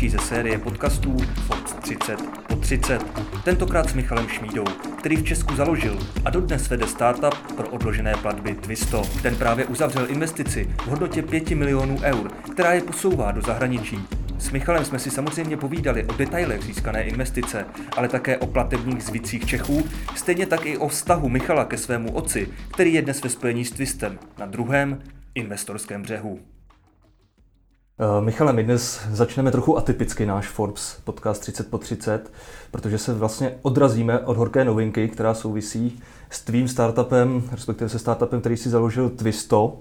[0.00, 2.16] další ze série podcastů Fox 30
[2.48, 3.02] po 30.
[3.44, 4.64] Tentokrát s Michalem Šmídou,
[4.98, 9.02] který v Česku založil a dodnes vede startup pro odložené platby Twisto.
[9.22, 13.98] Ten právě uzavřel investici v hodnotě 5 milionů eur, která je posouvá do zahraničí.
[14.38, 19.46] S Michalem jsme si samozřejmě povídali o detailech získané investice, ale také o platebních zvicích
[19.46, 23.64] Čechů, stejně tak i o vztahu Michala ke svému otci, který je dnes ve spojení
[23.64, 25.02] s Twistem na druhém
[25.34, 26.40] investorském břehu.
[28.00, 32.32] Uh, Michale, my dnes začneme trochu atypicky náš Forbes podcast 30 po 30,
[32.70, 38.40] protože se vlastně odrazíme od horké novinky, která souvisí s tvým startupem, respektive se startupem,
[38.40, 39.78] který si založil Twisto.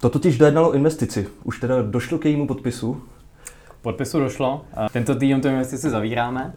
[0.00, 1.26] To totiž dojednalo investici.
[1.44, 3.02] Už teda došlo k jejímu podpisu?
[3.82, 4.64] Podpisu došlo.
[4.92, 6.54] Tento týden tu investici zavíráme.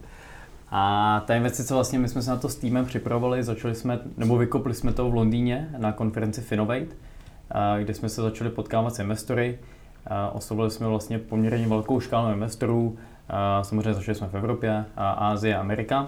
[0.70, 4.38] A ta investice vlastně, my jsme se na to s týmem připravovali, začali jsme, nebo
[4.38, 6.96] vykopli jsme to v Londýně na konferenci Finovate,
[7.80, 9.60] kde jsme se začali potkávat s investory.
[10.34, 12.98] Oslovili jsme vlastně poměrně velkou škálu investorů,
[13.62, 16.08] samozřejmě začali jsme v Evropě, Ázii a Amerika.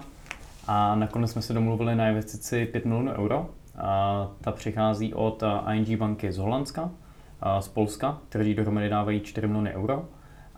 [0.66, 3.46] A nakonec jsme se domluvili na investici 5 milionů euro.
[3.78, 6.90] A ta přichází od ING banky z Holandska,
[7.60, 10.04] z Polska, kteří dohromady dávají 4 miliony euro.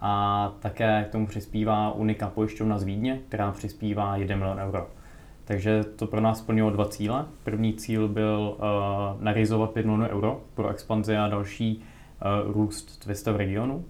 [0.01, 4.89] A také k tomu přispívá Unika pojišťovna z Vídně, která přispívá 1 milion euro.
[5.45, 7.25] Takže to pro nás splnilo dva cíle.
[7.45, 11.85] První cíl byl uh, narizovat 5 milionů euro pro expanzi a další
[12.47, 13.85] růst Twista v regionu.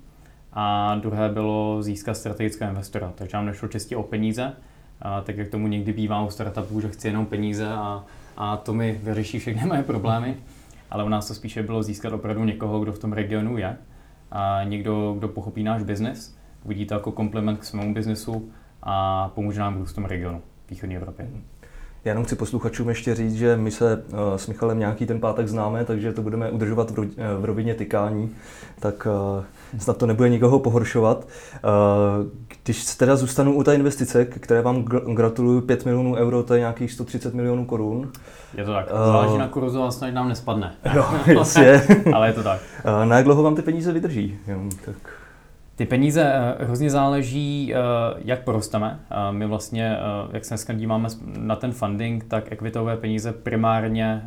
[0.52, 3.12] A druhé bylo získat strategického investora.
[3.14, 6.88] Takže nám nešlo čistě o peníze, uh, tak jak tomu někdy bývá u startupů, že
[6.88, 8.04] chci jenom peníze a,
[8.36, 10.36] a to mi vyřeší všechny moje problémy.
[10.90, 13.76] Ale u nás to spíše bylo získat opravdu někoho, kdo v tom regionu je
[14.30, 18.50] a někdo, kdo pochopí náš biznis, vidí to jako komplement k svému biznesu
[18.82, 21.28] a pomůže nám v tom regionu východní Evropě.
[22.04, 25.48] Já jenom chci posluchačům ještě říct, že my se uh, s Michalem nějaký ten pátek
[25.48, 27.08] známe, takže to budeme udržovat v,
[27.40, 28.30] v rovině tykání,
[28.80, 29.06] tak
[29.36, 29.44] uh,
[29.78, 31.28] snad to nebude nikoho pohoršovat.
[32.64, 36.60] Když teda zůstanu u té investice, které vám gr- gratuluju, 5 milionů euro, to je
[36.60, 38.12] nějakých 130 milionů korun.
[38.54, 40.74] Je to tak, záleží na kurzu a snad nám nespadne.
[40.94, 41.82] Jo, jasně.
[42.14, 42.60] Ale je to tak.
[43.04, 44.38] Na jak dlouho vám ty peníze vydrží?
[44.48, 45.19] Jo, tak...
[45.80, 47.74] Ty peníze hrozně záleží,
[48.24, 49.00] jak porosteme.
[49.30, 49.96] My vlastně,
[50.32, 51.08] jak se dneska díváme
[51.38, 54.22] na ten funding, tak ekvitové peníze primárně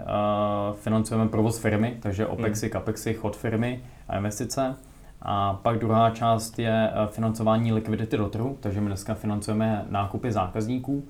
[0.76, 2.72] financujeme provoz firmy, takže OPEXy, hmm.
[2.72, 4.76] CAPEXy, chod firmy a investice.
[5.22, 11.04] A pak druhá část je financování likvidity do trhu, takže my dneska financujeme nákupy zákazníků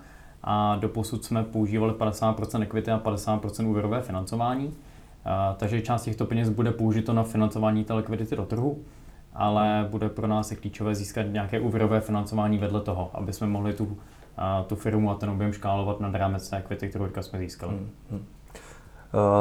[0.44, 4.74] a doposud jsme používali 50% ekvity a 50% úvěrové financování.
[5.58, 8.80] Takže část těchto peněz bude použito na financování té likvidity do trhu
[9.36, 13.74] ale bude pro nás je klíčové získat nějaké úvěrové financování vedle toho, aby jsme mohli
[13.74, 13.98] tu,
[14.68, 17.74] tu firmu a ten objem škálovat nad rámec té equity, kterou jsme získali.
[18.12, 18.26] Hmm.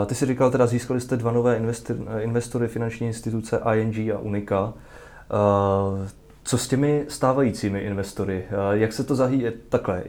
[0.00, 4.18] Uh, ty jsi říkal, teda získali jste dva nové investor, investory, finanční instituce ING a
[4.18, 4.64] Unica.
[4.64, 6.08] Uh,
[6.44, 8.44] co s těmi stávajícími investory?
[8.72, 9.44] Jak se to zahý...
[9.68, 10.04] Takhle,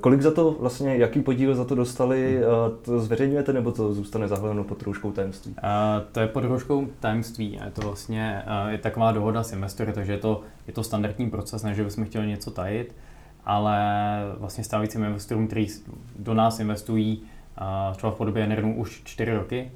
[0.00, 2.40] kolik za to vlastně, jaký podíl za to dostali,
[2.82, 5.52] to zveřejňujete nebo to zůstane zahledeno pod rouškou tajemství?
[5.52, 5.58] Uh,
[6.12, 7.60] to je pod rouškou tajemství.
[7.64, 11.30] Je to vlastně uh, je taková dohoda s investory, takže je to, je to standardní
[11.30, 12.94] proces, než bychom chtěli něco tajit,
[13.44, 13.78] ale
[14.38, 15.68] vlastně stávajícím investorům, kteří
[16.18, 17.22] do nás investují
[17.60, 19.72] uh, třeba v podobě Enernu už čtyři roky,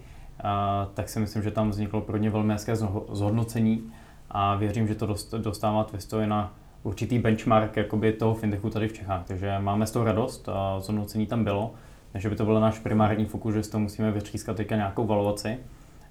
[0.94, 2.76] tak si myslím, že tam vzniklo pro ně velmi hezké
[3.12, 3.93] zhodnocení
[4.31, 9.25] a věřím, že to dostává Twisto na určitý benchmark jakoby toho fintechu tady v Čechách.
[9.27, 11.75] Takže máme z toho radost a zhodnocení tam bylo,
[12.15, 15.59] že by to byl náš primární fokus, že z toho musíme vytřískat teďka nějakou valuaci,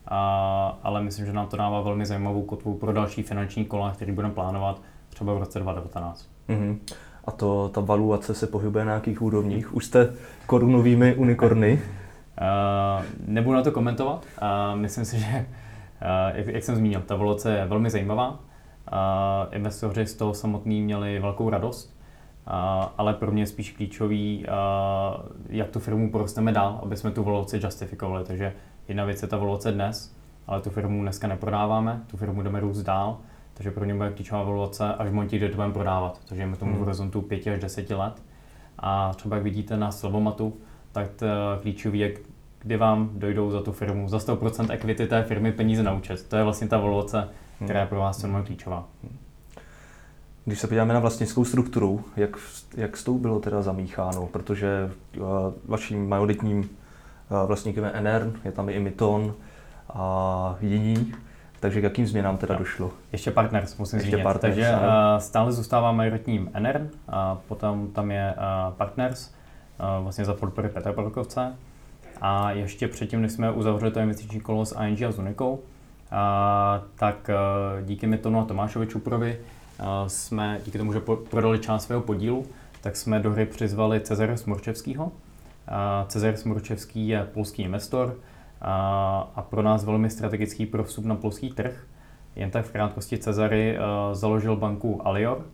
[0.08, 4.12] a, ale myslím, že nám to dává velmi zajímavou kotvu pro další finanční kola, který
[4.12, 6.30] budeme plánovat třeba v roce 2019.
[6.50, 6.78] Mm-hmm.
[7.26, 9.74] A to, ta valuace se pohybuje na nějakých úrovních?
[9.74, 10.14] Už jste
[10.46, 11.82] korunovými unikorny?
[12.40, 14.26] Uh, nebudu na to komentovat.
[14.42, 15.46] Uh, myslím si, že
[16.34, 18.30] jak, jak jsem zmínil, ta volace je velmi zajímavá.
[18.30, 21.98] Uh, investoři z toho samotný měli velkou radost,
[22.48, 22.54] uh,
[22.98, 24.46] ale pro mě je spíš klíčový,
[25.50, 28.26] jak tu firmu porosteme dál, aby jsme tu volaci justifikovali.
[28.26, 28.54] Takže
[28.88, 30.16] jedna věc je ta volace dnes,
[30.48, 33.18] ale tu firmu dneska neprodáváme, tu firmu jdeme růst dál,
[33.54, 36.22] takže pro ně bude klíčová volace až v momentě, kdy to budeme prodávat.
[36.26, 36.84] Takže je tomu v hmm.
[36.84, 38.24] horizontu 5 až 10 let.
[38.80, 40.58] A třeba jak vidíte na Slevomatu,
[40.92, 41.10] tak
[41.62, 42.14] klíčový je,
[42.60, 46.28] kdy vám dojdou za tu firmu, za 100% equity té firmy peníze na účet.
[46.28, 47.30] To je vlastně ta valuace,
[47.66, 48.44] která je pro vás hmm.
[48.44, 48.88] klíčová.
[50.46, 52.38] Když se podíváme na vlastnickou strukturu, jak,
[52.78, 54.28] jak s tou bylo teda zamícháno?
[54.28, 55.26] Protože uh,
[55.66, 56.68] vaším majoritním uh,
[57.48, 59.34] vlastníkem je Enern, je tam i Miton
[59.90, 61.14] a jiní.
[61.60, 62.60] Takže k jakým změnám teda no.
[62.60, 62.92] došlo?
[63.12, 64.24] Ještě Partners musím Ještě zmínit.
[64.24, 64.82] Partners, Takže uh,
[65.18, 69.30] stále zůstává majoritním Enern, a potom tam je uh, Partners,
[69.80, 71.56] uh, vlastně za podpory Petra Porkovce.
[72.22, 75.60] A ještě předtím, než jsme uzavřeli to investiční kolo s ING a s Unikou,
[76.12, 77.36] a, tak a,
[77.82, 79.40] díky Mitonu a Tomášovi Čuprovi
[80.08, 82.46] jsme, díky tomu, že prodali část svého podílu,
[82.82, 85.12] tak jsme do hry přizvali Cezara Smorčevského.
[86.08, 88.16] Cezar Smorčevský je polský investor
[89.36, 91.86] a pro nás velmi strategický pro vstup na polský trh.
[92.36, 93.78] Jen tak v krátkosti Cezary
[94.14, 95.46] založil banku Alior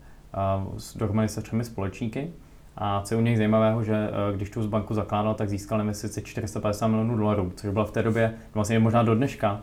[0.96, 2.34] dohromady se třemi společníky.
[2.78, 6.88] A co je u něj zajímavého, že když tu banku zakládal, tak získal investici 450
[6.88, 9.62] milionů dolarů, což byla v té době, vlastně možná do dneška,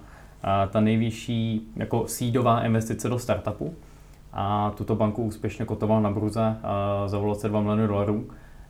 [0.71, 3.75] ta nejvyšší jako sídová investice do startupu
[4.33, 6.57] a tuto banku úspěšně kotoval na burze
[7.07, 8.27] za 22 milionů dolarů.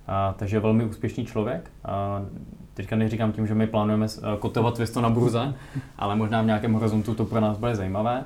[0.06, 1.70] A, takže velmi úspěšný člověk.
[1.84, 2.22] A,
[2.74, 4.06] teďka neříkám tím, že my plánujeme
[4.38, 5.54] kotovat Visto na burze,
[5.98, 8.24] ale možná v nějakém horizontu to pro nás bude zajímavé.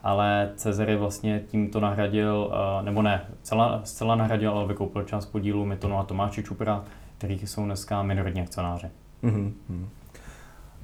[0.00, 2.52] Ale Cezary vlastně tímto nahradil,
[2.82, 6.84] nebo ne, celá, zcela nahradil, ale vykoupil část podílu Mitonu a Tomáši Čupra,
[7.18, 8.86] kterých jsou dneska minoritní akcionáři.
[9.24, 9.52] Mm-hmm.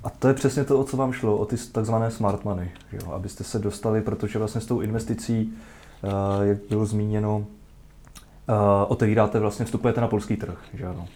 [0.04, 3.12] A to je přesně to, o co vám šlo, o ty takzvané smart money, jo?
[3.12, 5.52] abyste se dostali, protože vlastně s tou investicí,
[6.02, 6.10] uh,
[6.42, 7.44] jak bylo zmíněno, uh,
[8.88, 11.06] otevíráte vlastně, vstupujete na polský trh, že ano.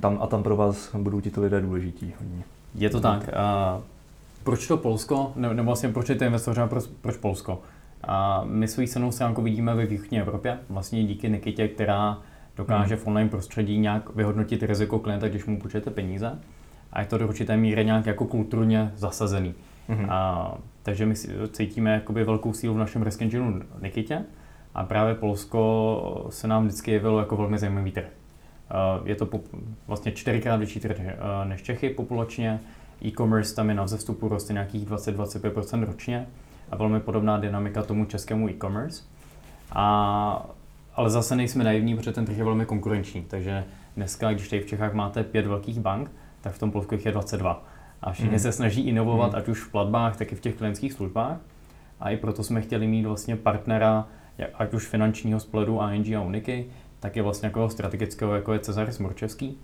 [0.00, 2.14] Tam, a tam pro vás budou ti lidé důležití.
[2.74, 3.28] Je to tak.
[4.44, 7.62] Proč to Polsko, ne, nebo vlastně proč je to investoři proč, proč Polsko?
[8.04, 12.18] A my svou cenou stránku vidíme ve východní Evropě, vlastně díky Nikitě, která
[12.56, 13.04] dokáže hmm.
[13.04, 16.38] v online prostředí nějak vyhodnotit riziko klienta, když mu půjčete peníze
[16.92, 19.54] a je to do určité míry nějak jako kulturně zasazený.
[19.88, 20.06] Mm-hmm.
[20.10, 21.14] A, takže my
[21.52, 24.24] cítíme jakoby velkou sílu v našem risk engineu Nikitě
[24.74, 28.08] a právě Polsko se nám vždycky jevilo jako velmi zajímavý trh.
[29.04, 29.28] Je to
[29.86, 31.14] vlastně čtyřikrát větší trh eh,
[31.44, 32.60] než Čechy populačně,
[33.04, 36.26] e-commerce tam je na vzestupu roste nějakých 20-25% ročně
[36.70, 39.02] a velmi podobná dynamika tomu českému e-commerce.
[39.72, 40.46] A,
[40.94, 43.64] ale zase nejsme naivní, protože ten trh je velmi konkurenční, takže
[43.96, 46.10] dneska, když tady v Čechách máte pět velkých bank,
[46.40, 47.64] tak v tom jich je 22.
[48.02, 48.38] A všichni mm.
[48.38, 49.38] se snaží inovovat, mm.
[49.38, 51.36] ať už v platbách, tak i v těch klientských službách.
[52.00, 54.06] A i proto jsme chtěli mít vlastně partnera,
[54.54, 56.66] ať už finančního z pohledu ING a Uniky,
[57.00, 59.58] tak je vlastně jako strategického, jako je Cezary Smorčevský,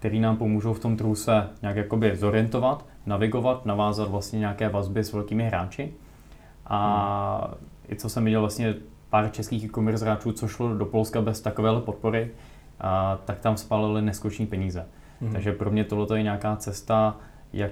[0.00, 5.04] který nám pomůžou v tom trhu se nějak jakoby zorientovat, navigovat, navázat vlastně nějaké vazby
[5.04, 5.92] s velkými hráči.
[6.66, 7.66] A mm.
[7.92, 8.74] i co jsem viděl vlastně
[9.10, 12.30] pár českých e-commerce hráčů, co šlo do Polska bez takovéhle podpory,
[12.80, 14.86] a, tak tam spálili neskutečné peníze.
[15.20, 15.32] Mm.
[15.32, 17.16] Takže pro mě tohle je nějaká cesta,
[17.52, 17.70] jak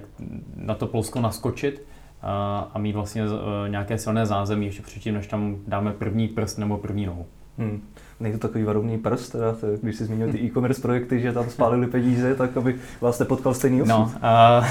[0.55, 1.85] na to Polsko naskočit
[2.21, 3.23] a, a mít vlastně
[3.65, 7.25] e, nějaké silné zázemí ještě předtím, než tam dáme první prst nebo první nohu.
[7.59, 7.81] Hmm.
[8.19, 11.87] Není to takový varovný prst, teda, když jsi zmínil ty e-commerce projekty, že tam spálili
[11.87, 13.89] peníze, tak aby vás nepotkal stejný osud.
[13.89, 14.63] No, a,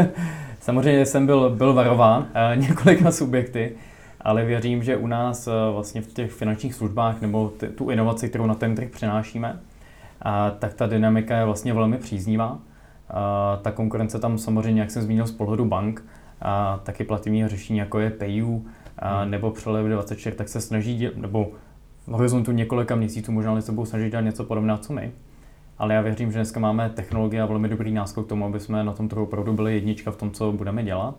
[0.60, 3.72] samozřejmě jsem byl, byl varován a, několika subjekty,
[4.20, 8.46] ale věřím, že u nás vlastně v těch finančních službách nebo t- tu inovaci, kterou
[8.46, 9.60] na ten trh přinášíme,
[10.22, 12.58] a, tak ta dynamika je vlastně velmi příznivá.
[13.10, 16.02] A, ta konkurence tam samozřejmě, jak jsem zmínil, z pohledu bank,
[16.42, 18.66] a taky plativního řešení, jako je PayU
[18.98, 19.30] a, hmm.
[19.30, 21.52] nebo Přelev 24, tak se snaží, děl, nebo
[22.06, 25.12] v horizontu několika měsíců možná se budou snažit dělat něco podobného, co my.
[25.78, 28.84] Ale já věřím, že dneska máme technologie a velmi dobrý náskok k tomu, aby jsme
[28.84, 31.14] na tom trhu opravdu byli jednička v tom, co budeme dělat.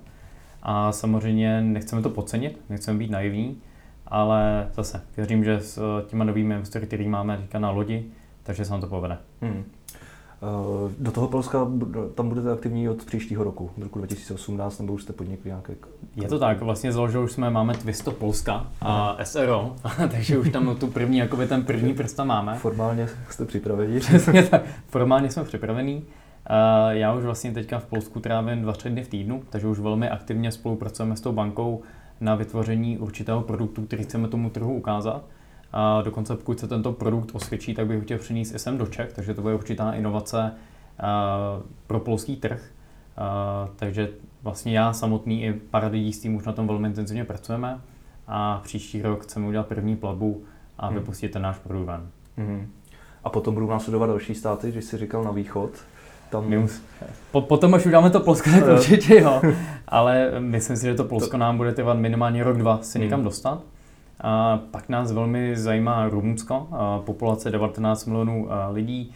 [0.64, 3.58] A samozřejmě nechceme to podcenit, nechceme být naivní,
[4.08, 8.06] ale zase věřím, že s těma novými investory, který máme teďka na lodi,
[8.44, 9.18] takže se nám to povede.
[9.42, 9.64] Hmm.
[10.42, 11.68] Eh, do toho Polska
[12.16, 15.76] tam budete aktivní od příštího roku, od roku 2018, nebo už jste podnikli nějaké...
[16.16, 19.76] Je to tak, vlastně založil už jsme, máme Twisto Polska a SRO,
[20.12, 22.56] takže už tam tu první, jakoby ten první prst máme.
[22.56, 24.00] Formálně jste připraveni?
[24.00, 26.04] Přesně tak, formálně jsme připravení.
[26.50, 29.80] Eh, já už vlastně teďka v Polsku trávím dva, tři dny v týdnu, takže už
[29.80, 31.82] velmi aktivně spolupracujeme s tou bankou
[32.22, 35.24] na vytvoření určitého produktu, který chceme tomu trhu ukázat.
[35.80, 38.88] A dokonce pokud se tento produkt osvědčí, tak bych ho chtěl přinést i sem do
[38.88, 40.52] Čech, takže to bude určitá inovace
[41.88, 42.62] pro polský trh.
[43.76, 44.10] Takže
[44.44, 47.80] vlastně já samotný i pár lidí s tím už na tom velmi intenzivně pracujeme
[48.28, 50.44] a příští rok chceme udělat první platbu
[50.78, 50.96] a hmm.
[50.96, 52.08] vypustit ten náš produkt ven.
[52.38, 52.72] Hmm.
[53.24, 55.72] A potom budou následovat další státy, když jsi říkal na východ.
[56.30, 56.50] Tam...
[56.50, 56.82] mus...
[57.32, 59.42] po, potom, až uděláme to Polsko, tak určitě jo.
[59.88, 61.38] Ale myslím si, že to Polsko to...
[61.38, 63.26] nám bude trvat minimálně rok, dva si někam hmm.
[63.26, 63.62] dostat.
[64.22, 66.68] A pak nás velmi zajímá Rumunsko,
[67.06, 69.14] populace 19 milionů lidí,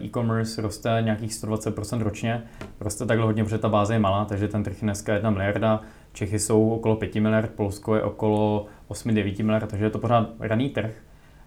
[0.00, 2.42] e-commerce roste nějakých 120% ročně,
[2.80, 5.80] roste takhle hodně, protože ta báze je malá, takže ten trh je dneska 1 miliarda,
[6.12, 10.70] Čechy jsou okolo 5 miliard, Polsko je okolo 8-9 miliard, takže je to pořád raný
[10.70, 10.94] trh,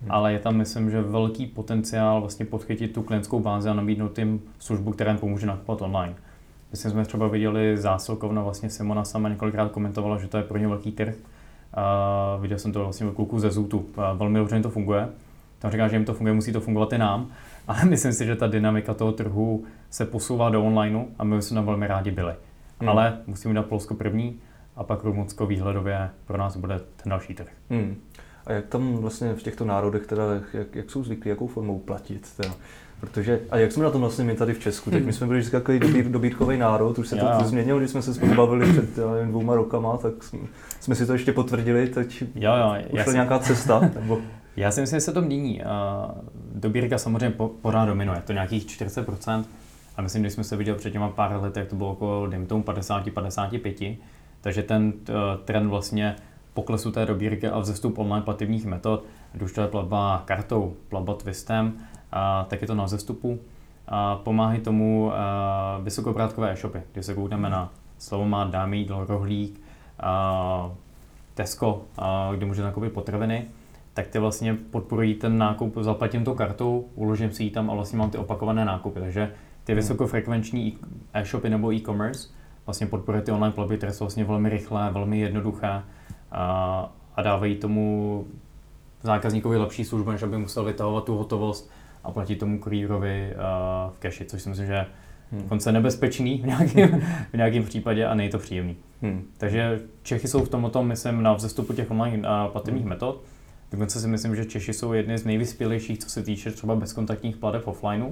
[0.01, 0.11] hmm.
[0.11, 4.41] ale je tam, myslím, že velký potenciál vlastně podchytit tu klientskou bázi a nabídnout jim
[4.59, 6.15] službu, která jim pomůže nakupovat online.
[6.71, 10.67] Myslím, jsme třeba viděli zásilkovna, vlastně Simona sama několikrát komentovala, že to je pro ně
[10.67, 11.15] velký trh,
[11.77, 13.77] Uh, viděl jsem to vlastně od kluků ze Zootu.
[13.77, 15.09] Uh, velmi dobře jim to funguje.
[15.59, 17.31] Tam říká, že jim to funguje, musí to fungovat i nám.
[17.67, 21.55] Ale myslím si, že ta dynamika toho trhu se posouvá do onlineu a my jsme
[21.55, 22.33] tam velmi rádi byli.
[22.79, 22.89] Hmm.
[22.89, 24.39] Ale musíme dát Polsko první
[24.75, 27.47] a pak Rumunsko výhledově pro nás bude ten další trh.
[27.69, 27.95] Hmm.
[28.45, 32.33] A jak tam vlastně v těchto národech teda, jak, jak jsou zvyklí, jakou formou platit?
[32.37, 32.53] Teda?
[32.99, 34.91] Protože, a jak jsme na tom vlastně my tady v Česku?
[34.91, 37.31] Tak my jsme byli vždycky takový dobír, dobírkový národ, už se to Jo.
[37.43, 40.39] změnilo, když jsme se spolu bavili před já nevím, dvouma rokama, tak jsme,
[40.79, 44.17] jsme si to ještě potvrdili, teď Jo, jo, už si- nějaká cesta, nebo
[44.57, 45.61] Já si myslím, že se to mění.
[46.55, 49.43] Dobírka samozřejmě po- pořád dominuje, to nějakých 40%.
[49.97, 52.45] A myslím, když jsme se viděli před těma pár lety, tak to bylo okolo, dejme
[52.45, 53.95] tomu 50-55.
[54.41, 55.13] Takže ten t-
[55.45, 56.15] trend vlastně
[56.53, 59.03] poklesu té dobírky a vzestup online platebních metod,
[59.35, 61.73] ať už to je platba kartou, platba Twistem,
[62.47, 63.39] tak je to na vzestupu.
[63.87, 69.61] A pomáhají tomu a, vysokoprátkové e-shopy, když se koukneme na Slovo dámy jídlo, rohlík,
[71.33, 71.81] Tesco,
[72.35, 73.47] kde můžete nakoupit potraviny,
[73.93, 77.99] tak ty vlastně podporují ten nákup, zaplatím to kartou, uložím si ji tam a vlastně
[77.99, 78.99] mám ty opakované nákupy.
[78.99, 79.31] Takže
[79.63, 80.77] ty vysokofrekvenční
[81.13, 82.29] e- e-shopy nebo e-commerce
[82.65, 85.81] vlastně podporuje ty online platby, které jsou vlastně velmi rychlé, velmi jednoduché
[86.31, 88.27] a, a dávají tomu
[89.03, 91.71] zákazníkovi lepší službu, než aby musel vytahovat tu hotovost
[92.07, 94.85] a platit tomu kurýrovi a, v cashi, což si myslím, že je
[95.31, 95.41] Hmm.
[95.41, 97.01] dokonce nebezpečný v nějakém,
[97.33, 98.75] v nějakém případě a není to příjemný.
[99.01, 99.23] Hmm.
[99.37, 103.21] Takže Čechy jsou v tomto, myslím, na vzestupu těch online a, platebních metod.
[103.71, 107.67] Dokonce si myslím, že Češi jsou jedni z nejvyspělejších, co se týče třeba bezkontaktních plateb
[107.67, 108.09] offlineu.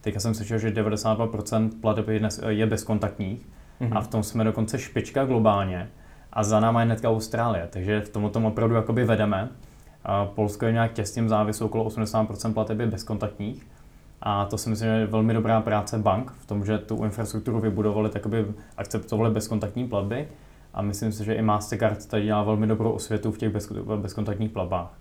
[0.00, 3.46] Teďka jsem slyšel, že 92% plateb je, dnes, je bezkontaktních
[3.80, 3.96] Mhm.
[3.96, 5.88] a v tom jsme dokonce špička globálně
[6.32, 9.48] a za náma je hnedka Austrálie, takže v tomto tom opravdu jakoby vedeme.
[10.24, 13.66] Polsko je nějak těsným závisu, okolo 80% plateb je bezkontaktních
[14.22, 17.60] a to si myslím, že je velmi dobrá práce bank v tom, že tu infrastrukturu
[17.60, 20.28] vybudovali, tak aby akceptovali bezkontaktní platby
[20.74, 24.50] a myslím si, že i Mastercard tady dělá velmi dobrou osvětu v těch bez, bezkontaktních
[24.50, 24.98] platbách.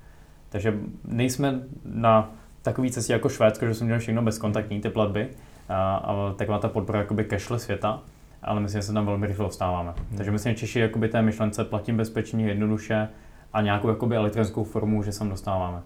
[0.50, 2.30] Takže nejsme na
[2.62, 5.30] takové cestě jako Švédsko, že jsme měli všechno bezkontaktní ty platby,
[5.70, 8.02] a, a taková ta podpora jakoby cashless světa,
[8.44, 9.94] ale myslím, že se tam velmi rychle dostáváme.
[10.10, 10.18] Hmm.
[10.18, 13.10] Takže myslím, že Češi jakoby té myšlence platím bezpečně, jednoduše
[13.54, 15.82] a nějakou jakoby elektronickou formu, že se tam dostáváme.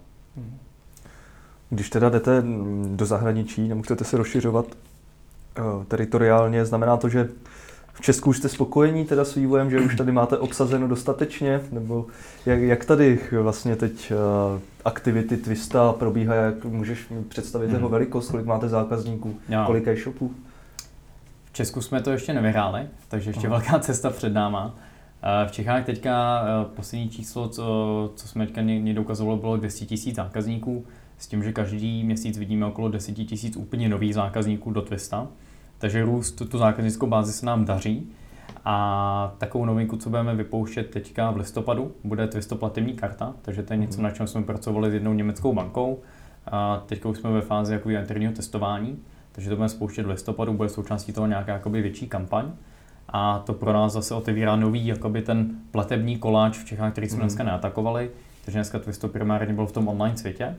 [1.70, 2.42] Když teda jdete
[2.86, 7.28] do zahraničí, nemusíte se rozšiřovat uh, teritoriálně, znamená to, že
[7.92, 12.06] v Česku už jste spokojení teda s vývojem, že už tady máte obsazeno dostatečně, nebo
[12.46, 17.90] jak, jak tady vlastně teď uh, aktivity Twista probíhají, jak můžeš představit jeho Mhm.
[17.90, 19.62] velikost, kolik máte zákazníků, Jo.
[19.66, 20.32] kolik e-shopů?
[21.44, 23.58] V Česku jsme to ještě nevyhráli, takže ještě Aha.
[23.58, 24.74] velká cesta před náma.
[25.22, 29.56] Eh, V Čechách teďka eh, poslední číslo, co, co jsme teďka ně- někde ukazovalo, bylo
[29.56, 30.84] 200 tisíc zákazníků,
[31.18, 35.26] s tím, že každý měsíc vidíme okolo 10 tisíc úplně nových zákazníků do Twista.
[35.78, 38.08] Takže růst tu zákaznickou bázi se nám daří.
[38.64, 43.72] A takovou novinku, co budeme vypouštět teďka v listopadu, bude Twisto platební karta, takže to
[43.72, 45.98] je něco, na čem jsme pracovali s jednou německou bankou.
[46.46, 48.98] A teďka už jsme ve fázi jako interního testování,
[49.32, 52.50] takže to budeme spouštět v listopadu, bude součástí toho nějaká jakoby větší kampaň.
[53.08, 57.16] A to pro nás zase otevírá nový jakoby ten platební koláč v Čechách, který jsme
[57.16, 57.22] Mhm.
[57.26, 58.10] dneska neatakovali.
[58.44, 60.56] Takže dneska Twisto primárně byl v tom online světě.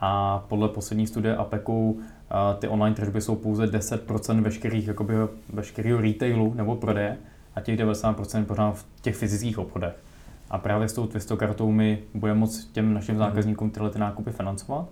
[0.00, 2.00] A podle poslední studie APECu
[2.30, 5.14] a ty online tržby jsou pouze 10% veškerých, jakoby,
[5.52, 7.16] veškerého retailu nebo prodeje
[7.54, 9.94] a těch 90% pořád v těch fyzických obchodech.
[10.50, 14.30] A právě s tou Twisto kartou my budeme moct těm našim zákazníkům tyhle ty nákupy
[14.30, 14.88] financovat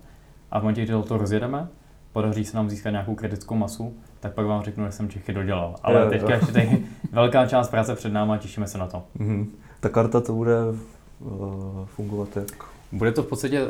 [0.51, 1.67] a v momentě, kdy to rozjedeme,
[2.13, 5.69] podaří se nám získat nějakou kritickou masu, tak pak vám řeknu, jak jsem Čechy dodělal.
[5.69, 6.09] Jo, Ale jo.
[6.09, 9.03] teďka ještě tady velká část práce před náma a těšíme se na to.
[9.19, 9.51] Mhm.
[9.79, 10.55] Ta karta to bude
[11.19, 12.65] uh, fungovat jak?
[12.91, 13.69] Bude to v podstatě, uh,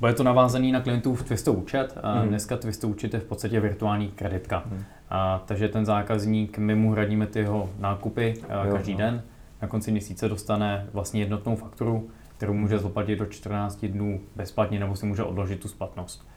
[0.00, 1.98] bude to navázaný na klientův Twisto účet.
[2.14, 2.28] Mhm.
[2.28, 4.62] Dneska Twisto účet je v podstatě virtuální kreditka.
[4.66, 4.84] Mhm.
[5.10, 8.98] A, takže ten zákazník, my mu hradíme ty jeho nákupy uh, Jo, každý no.
[8.98, 9.22] den.
[9.62, 14.96] Na konci měsíce dostane vlastně jednotnou fakturu, kterou může zaplatit do 14 dnů bezplatně nebo
[14.96, 16.29] si může odložit tu splatnost.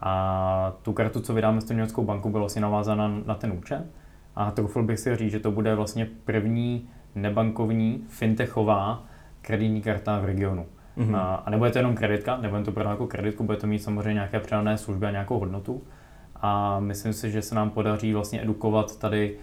[0.00, 3.84] A tu kartu, co vydáme s tou německou bankou, byla vlastně navázána na ten účet.
[4.36, 9.04] A troufl bych si říct, že to bude vlastně první nebankovní fintechová
[9.42, 10.66] kreditní karta v regionu.
[10.96, 11.14] Mhm.
[11.14, 14.14] A, a nebude to jenom kreditka, nebude to prodávat jako kreditku, bude to mít samozřejmě
[14.14, 15.82] nějaké přidané služby a nějakou hodnotu.
[16.36, 19.36] A myslím si, že se nám podaří vlastně edukovat tady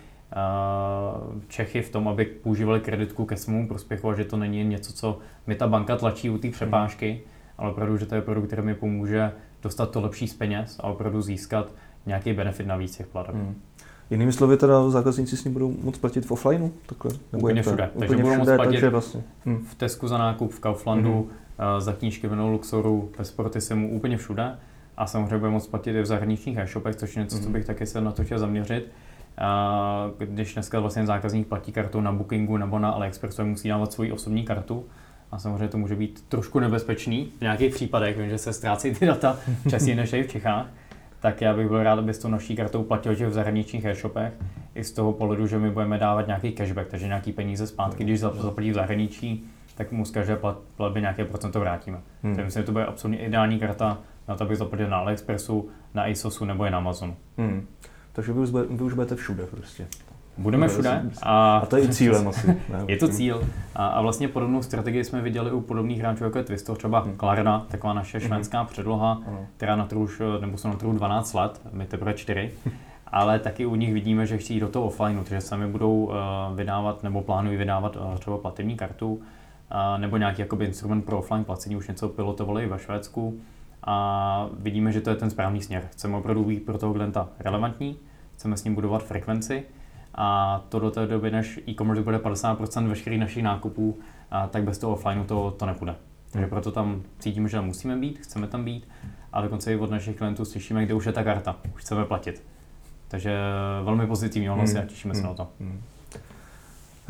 [1.48, 5.20] Čechy v tom, aby používali kreditku ke svému prospěchu a že to není něco, co
[5.48, 7.22] mi ta banka tlačí u té přepážky,
[7.58, 9.32] ale opravdu, že to je produkt, který mi pomůže
[9.68, 11.72] dostat to lepší z peněz a opravdu získat
[12.06, 13.36] nějaký benefit navíc těch plateb.
[13.36, 13.56] Mhm.
[14.10, 16.70] Jinými slovy, teda zákazníci s ním budou moct platit v offlineu?
[16.86, 17.12] Takhle?
[17.38, 17.70] Úplně jak to?
[17.72, 17.90] všude.
[18.00, 19.22] Takže Úplně budou moct všude, platit- takže vlastně.
[19.46, 19.66] Hm.
[19.72, 21.82] v Tesku za nákup, v Kauflandu, mm-hmm.
[21.82, 24.56] za knížky v Luxoru, ve Sportisimu, úplně všude.
[24.98, 27.40] A samozřejmě budeme moct platit i v zahraničních e-shopech, což je něco, mm-hmm.
[27.40, 27.54] co Mhm.
[27.54, 28.92] bych taky se na to chtěl zaměřit.
[29.38, 34.12] A když dneska vlastně zákazník platí kartou na Bookingu nebo na AliExpressu, musí dávat svoji
[34.12, 34.86] osobní kartu.
[35.32, 39.06] A samozřejmě to může být trošku nebezpečný v nějakých případech, vím, že se ztrácí ty
[39.06, 39.38] data
[39.70, 40.66] častěji než i v Čechách.
[41.20, 44.34] Tak já bych byl rád, aby s tou naší kartou platil těch v zahraničních e-shopech,
[44.76, 48.20] i z toho pohledu, že my budeme dávat nějaký cashback, takže nějaký peníze zpátky, když
[48.20, 50.40] zap- zaplatí v zahraničí, tak mu z každé
[50.76, 51.98] platby nějaké procento vrátíme.
[52.24, 52.36] Hmm.
[52.36, 56.04] Takže myslím, že to bude absolutně ideální karta na to, abych zaplatil na AliExpressu, na
[56.04, 57.16] ASOSu nebo i na Amazonu.
[57.38, 57.68] Hmm.
[58.14, 59.88] Takže vy už, vy už budete všude prostě.
[60.38, 61.02] Budeme všude.
[61.24, 62.48] A, a to je i cílem asi.
[62.48, 62.58] Ne?
[62.88, 63.48] Je to cíl.
[63.76, 67.18] A, a vlastně podobnou strategii jsme viděli u podobných hráčů, jako je Twisto, třeba hmm.
[67.18, 68.28] Klarna, taková naše mhm.
[68.28, 68.68] švédská hmm.
[68.68, 69.38] předloha, hmm.
[69.58, 72.52] která na trhu už, nebo jsou na trhu 12 let, my teprve 4.
[73.08, 76.14] Ale taky u nich vidíme, že chtějí do toho offlineu, takže sami budou uh,
[76.56, 79.22] vydávat nebo plánují vydávat uh, třeba platební kartu uh,
[79.98, 83.40] nebo nějaký jakoby instrument pro offline placení, už něco pilotovali ve Švédsku
[83.84, 85.84] a vidíme, že to je ten správný směr.
[85.92, 87.98] Chceme opravdu být pro toho klienta relevantní,
[88.36, 89.64] chceme s ním budovat frekvenci
[90.16, 93.98] a to do té doby, než e-commerce bude 50% veškerých našich nákupů,
[94.32, 95.96] a tak bez toho offlineu to, to nepůjde.
[96.32, 98.88] Takže proto tam cítíme, že tam musíme být, chceme tam být
[99.34, 102.44] a dokonce i od našich klientů slyšíme, kde už je ta karta, už chceme platit.
[103.08, 103.40] Takže
[103.84, 104.84] velmi pozitivní ohlasy hmm.
[104.84, 105.22] a těšíme hmm.
[105.22, 105.48] se na to.
[105.60, 105.82] Hmm.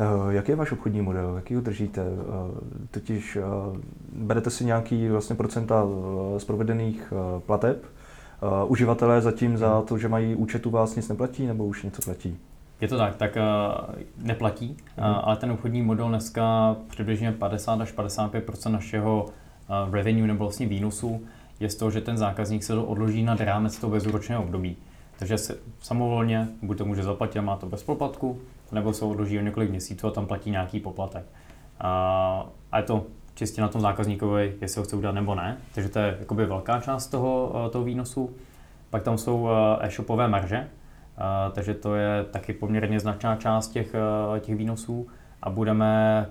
[0.00, 1.36] Uh, jaký je váš obchodní model?
[1.36, 2.02] Jaký ho držíte?
[2.02, 2.58] Uh,
[2.90, 3.76] totiž uh,
[4.12, 5.86] berete si nějaký vlastně procenta
[6.38, 7.12] z provedených
[7.46, 7.84] plateb.
[8.66, 12.38] Uživatelé zatím za to, že mají účet u vás nic neplatí nebo už něco platí?
[12.80, 13.94] Je to tak, tak uh,
[14.26, 20.44] neplatí, uh, ale ten obchodní model dneska přibližně 50 až 55% našeho uh, revenue nebo
[20.44, 21.20] vlastně výnosu
[21.60, 24.76] je z toho, že ten zákazník se to odloží na rámec toho bezúročného období.
[25.18, 28.38] Takže se samovolně buď to může zaplatit a má to bez poplatku,
[28.72, 31.24] nebo se odloží o několik měsíců a tam platí nějaký poplatek.
[31.80, 35.56] A, a je to čistě na tom zákazníkovi, jestli ho chce udělat nebo ne.
[35.74, 38.30] Takže to je jakoby velká část toho, toho výnosu.
[38.90, 39.48] Pak tam jsou
[39.80, 40.68] e-shopové marže,
[41.52, 43.94] takže to je taky poměrně značná část těch,
[44.40, 45.06] těch výnosů
[45.42, 46.26] a budeme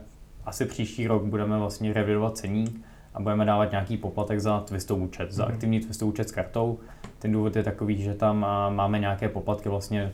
[0.46, 5.32] asi příští rok budeme vlastně revidovat ceník a budeme dávat nějaký poplatek za Twistov účet,
[5.32, 5.54] za mhm.
[5.54, 6.80] aktivní Twistov účet s kartou.
[7.20, 10.12] Ten důvod je takový, že tam máme nějaké poplatky vlastně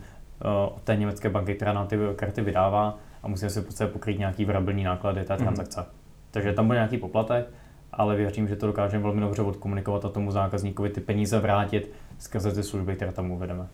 [0.75, 4.45] od té německé banky, která nám ty karty vydává a musíme si prostě pokrýt nějaký
[4.45, 5.43] vyrabilní náklady té mhm.
[5.43, 5.79] transakce.
[5.79, 5.85] Mm.
[6.31, 7.45] Takže tam bude nějaký poplatek,
[7.91, 12.51] ale věřím, že to dokážeme velmi dobře odkomunikovat a tomu zákazníkovi ty peníze vrátit skrze
[12.51, 13.67] ty služby, které tam uvedeme.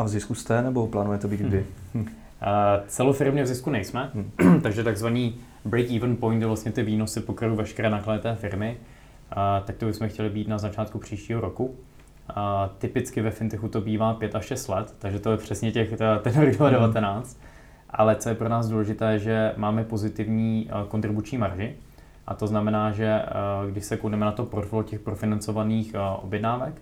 [0.00, 1.66] A v zisku jste, nebo plánujete být kdy?
[1.94, 2.02] Hmm.
[2.02, 2.08] Uh,
[2.86, 4.60] celofirmně v zisku nejsme, hmm.
[4.62, 5.34] takže takzvaný
[5.68, 10.08] break-even point, je vlastně ty výnosy pokryjí veškeré náklady té firmy, uh, tak to bychom
[10.08, 11.64] chtěli být na začátku příštího roku.
[11.64, 11.74] Uh,
[12.78, 15.88] typicky ve fintechu to bývá 5 až 6 let, takže to je přesně těch,
[16.22, 17.36] ten rok 2019.
[17.36, 17.48] Hmm.
[17.90, 21.74] Ale co je pro nás důležité, že máme pozitivní uh, kontribuční marži,
[22.26, 23.22] a to znamená, že
[23.70, 26.74] když se koukneme na to portfolio těch profinancovaných objednávek,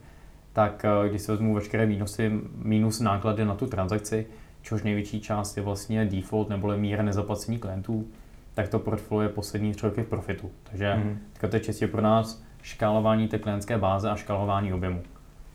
[0.53, 4.27] tak eh, když se vezmu veškeré výnosy minus náklady na tu transakci,
[4.63, 8.07] čehož největší část je vlastně default nebo míra nezaplacení klientů,
[8.55, 10.51] tak to portfolio je poslední tři roky v profitu.
[10.71, 11.49] Takže mm-hmm.
[11.49, 15.03] to je čistě pro nás škálování té klientské báze a škálování objemu.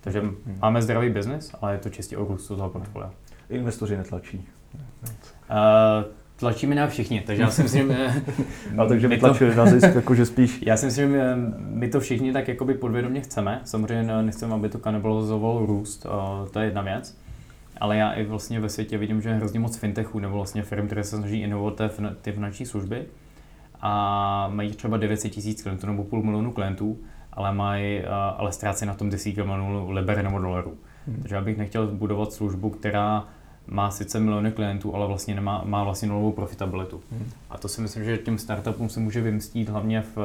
[0.01, 0.59] Takže mm-hmm.
[0.61, 3.11] máme zdravý biznis, ale je to čistě o růstu toho portfolia.
[3.49, 4.45] Investoři netlačí.
[4.73, 6.05] Uh,
[6.43, 8.21] tlačíme na všichni, takže já si myslím, že...
[8.71, 10.59] no, takže my tlačili na zisk, jakože spíš...
[10.65, 13.61] Já si myslím, že my to všichni tak jakoby podvědomě chceme.
[13.63, 16.05] Samozřejmě nechceme, aby to kanibalizovalo růst,
[16.51, 17.17] to je jedna věc.
[17.77, 20.85] Ale já i vlastně ve světě vidím, že je hrozně moc fintechů nebo vlastně firm,
[20.85, 21.81] které se snaží inovovat
[22.21, 23.05] ty finanční služby
[23.81, 26.97] a mají třeba 900 tisíc klientů nebo půl milionu klientů,
[27.33, 28.01] ale mají,
[28.37, 30.73] ale ztrácí na tom desítky milionů liber nebo dolarů.
[31.07, 31.17] Hmm.
[31.21, 33.27] Takže já bych nechtěl budovat službu, která
[33.67, 37.01] má sice miliony klientů, ale vlastně nemá, má vlastně nulovou profitabilitu.
[37.11, 37.29] Hmm.
[37.49, 40.15] A to si myslím, že těm startupům se může vymstít hlavně v,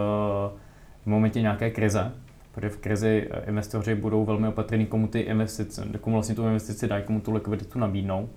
[1.02, 2.12] v momentě nějaké krize,
[2.52, 7.04] protože v krizi investoři budou velmi opatrní, komu ty investice, komu vlastně tu investici dají,
[7.04, 8.28] komu tu likviditu nabídnou.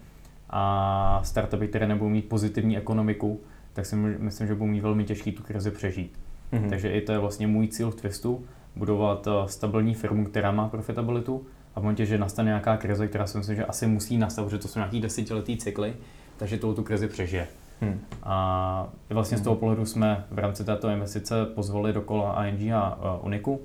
[0.49, 3.39] A startupy, které nebudou mít pozitivní ekonomiku,
[3.73, 6.19] tak si myslím, že budou mít velmi těžký tu krizi přežít.
[6.51, 10.51] hmm Takže i to je vlastně můj cíl v Twistu, budovat eh, stabilní firmu, která
[10.51, 14.17] má profitabilitu, a v momentě, že nastane nějaká krize, která si myslím, že asi musí
[14.17, 15.93] nastat, protože to jsou nějaký desetiletý cykly,
[16.37, 17.47] takže to tu krizi přežije.
[17.81, 17.99] Hmm.
[18.23, 22.99] A vlastně z toho pohledu jsme v rámci této investice pozvali do kola ING a
[23.19, 23.61] uh, Uniku,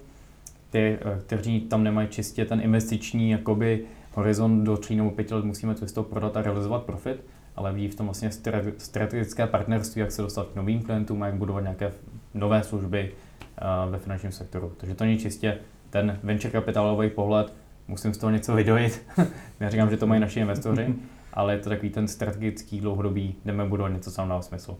[0.70, 5.44] ty, uh, kteří tam nemají čistě ten investiční jakoby, horizont do 3 nebo 5 let
[5.44, 7.24] musíme to z toho prodat a realizovat profit,
[7.56, 8.30] ale vidí v tom vlastně
[8.78, 11.92] strategické partnerství, jak se dostat k novým klientům a jak budovat nějaké
[12.34, 14.72] nové služby uh, ve finančním sektoru.
[14.76, 15.58] Takže to není čistě
[15.90, 17.52] ten venture kapitálový pohled,
[17.88, 19.02] musím z toho něco vydojit.
[19.60, 20.94] Já říkám, že to mají naši investoři,
[21.32, 24.76] ale je to takový ten strategický dlouhodobý, jdeme budovat něco, co nám dává smysl.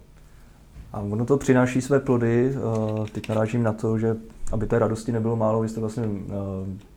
[0.93, 2.53] A ono to přináší své plody.
[2.55, 4.17] Eh, teď narážím na to, že
[4.53, 6.33] aby té radosti nebylo málo, vy jste vlastně eh,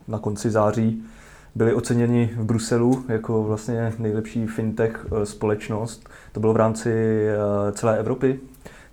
[0.08, 1.02] na konci září
[1.54, 6.08] byli oceněni v Bruselu jako vlastně nejlepší fintech eh, společnost.
[6.32, 7.24] To bylo v rámci
[7.72, 8.40] celé Evropy.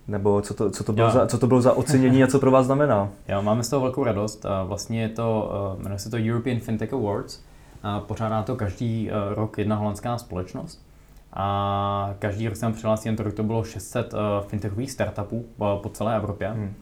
[0.08, 2.50] Nebo co to, co to, bylo, za, co to bylo za ocenění a co pro
[2.50, 3.08] vás znamená?
[3.28, 4.46] Jo, máme z toho velkou radost.
[4.64, 7.40] Vlastně je to, eh, jmenuje se to European FinTech Awards.
[7.82, 10.86] A pořádá to každý eh, rok jedna holandská společnost.
[11.32, 16.16] a každý rok se nám přihlásí, jen to bylo 600 uh, fintechových startupů po celé
[16.16, 16.74] Evropě, hmm.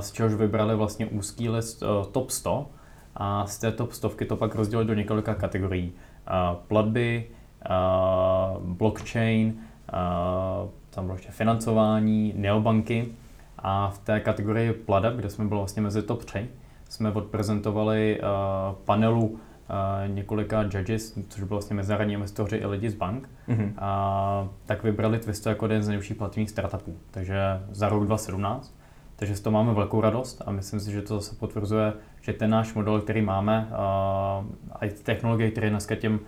[0.00, 2.66] z čehož vybrali vlastně úzký list top 100
[3.16, 5.92] a z té top stovky to pak rozdělili do několika kategorií.
[6.68, 7.26] Platby,
[8.58, 9.54] blockchain,
[10.90, 13.08] tam bylo ještě financování, neobanky
[13.58, 16.48] a v té kategorii pladeb, kde jsme byli vlastně mezi top 3,
[16.88, 19.38] jsme odprezentovali uh, panelu uh,
[20.06, 23.72] několika judges, což bylo vlastně mezinárodní investoři i lidi z bank, mm-hmm.
[23.78, 28.80] a tak vybrali Twisto jako jeden z nejlepších plativních startupů, takže za rok 2017.
[29.16, 32.50] Takže z toho máme velkou radost a myslím si, že to zase potvrzuje, že ten
[32.50, 33.76] náš model, který máme, uh,
[34.72, 36.20] a i technologie, které dneska těm, uh,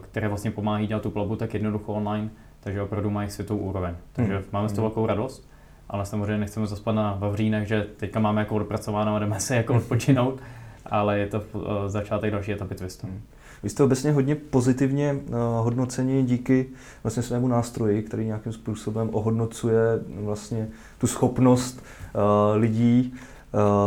[0.00, 3.94] které vlastně pomáhají dělat tu platbu tak jednoducho online, takže opravdu mají světovou úroveň.
[4.12, 4.44] Takže mm.
[4.52, 5.48] máme z toho velkou radost,
[5.88, 9.74] ale samozřejmě nechceme zaspat na Vavřínech, že teďka máme jako odpracováno a jdeme se jako
[9.74, 10.40] odpočinout,
[10.86, 13.06] ale je to uh, začátek další etapy Twistu.
[13.06, 13.20] Mm.
[13.62, 16.66] Vy jste obecně hodně pozitivně uh, hodnoceni díky
[17.02, 19.80] vlastně svému nástroji, který nějakým způsobem ohodnocuje
[20.20, 20.68] vlastně
[20.98, 23.14] tu schopnost uh, lidí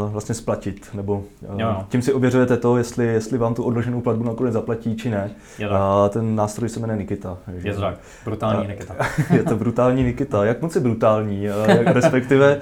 [0.08, 1.86] vlastně splatit, nebo uh, jo.
[1.90, 5.32] tím si ověřujete to, jestli, jestli vám tu odloženou platbu nakonec zaplatí, či ne.
[5.60, 7.38] Uh, ten nástroj se jmenuje Nikita.
[7.46, 7.96] Takže, je to tak,
[8.26, 8.96] brutální uh, Nikita.
[9.34, 10.46] je to brutální Nikita.
[10.46, 12.62] Jak moc je brutální, jak, respektive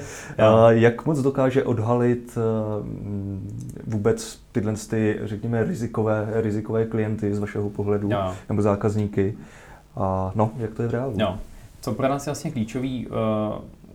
[0.70, 2.88] jak moc dokáže odhalit uh,
[3.88, 8.34] vůbec tyhle, ty, řekněme, rizikové, rizikové klienty z vašeho pohledu, jo.
[8.50, 9.38] nebo zákazníky.
[9.96, 11.14] A no, jak to je v reálu?
[11.18, 11.38] Jo.
[11.82, 13.14] Co pro nás je vlastně klíčový, uh,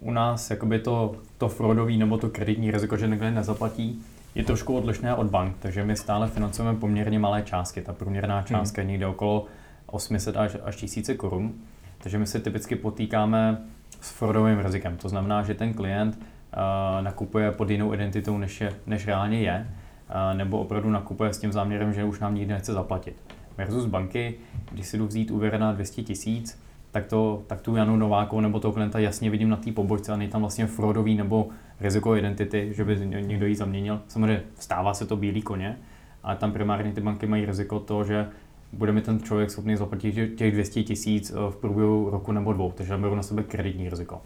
[0.01, 1.15] u nás jakoby to,
[1.45, 4.03] to fraudový nebo to kreditní riziko, že někdo nezaplatí,
[4.35, 7.83] je trošku odlišné od bank, takže my stále financujeme poměrně malé částky.
[7.83, 8.45] Ta průměrná hmm.
[8.45, 8.89] částka hmm.
[8.89, 9.47] je někde okolo
[9.87, 11.53] 800 až, až 1000 korun.
[11.99, 13.59] Takže my se typicky potýkáme
[14.01, 14.97] s fraudovým rizikem.
[14.97, 19.67] To znamená, že ten klient uh, nakupuje pod jinou identitou, než, je, než reálně je,
[20.11, 23.17] uh, nebo opravdu nakupuje s tím záměrem, že už nám nikdy nechce zaplatit.
[23.57, 24.35] Versus banky,
[24.73, 26.63] když si jdu vzít úvěr na 200 tisíc,
[26.95, 30.29] tak, to, tak tu Janu Novákovou nebo toho klienta jasně vidím na té pobočce a
[30.29, 31.49] tam vlastně fraudový nebo
[31.81, 34.01] riziko identity, že by někdo ji zaměnil.
[34.09, 35.79] Samozřejmě stává se to bílý koně,
[36.23, 38.29] ale tam primárně ty banky mají riziko to, že
[38.73, 42.73] bude mi ten člověk schopný zaplatit těch 200 tisíc eh, v průběhu roku nebo dvou,
[42.77, 44.23] takže berou na sebe kreditní riziko.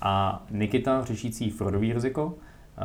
[0.00, 2.34] A Nikita, řešící fraudový riziko,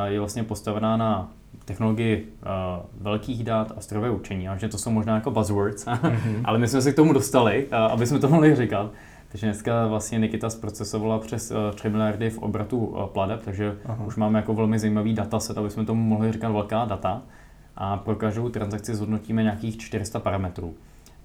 [0.05, 1.31] je vlastně postavená na
[1.65, 6.41] technologii uh, velkých dat a strojové učení, a že to jsou možná jako buzzwords, mm-hmm.
[6.43, 8.91] ale my jsme se k tomu dostali, uh, aby jsme to mohli říkat.
[9.31, 14.03] Takže dneska vlastně Nikita zprocesovala přes uh, 3 miliardy v obratu uh, pladeb, takže Aha.
[14.05, 17.21] už máme jako velmi zajímavý dataset, aby jsme tomu mohli říkat velká data.
[17.75, 20.73] A pro každou transakci zhodnotíme nějakých 400 parametrů.